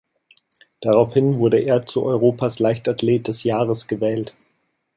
[0.79, 4.33] Daraufhin wurde er zu Europas Leichtathlet des Jahres gewählt.